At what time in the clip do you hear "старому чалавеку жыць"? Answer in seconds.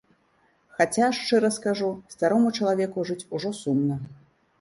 2.13-3.27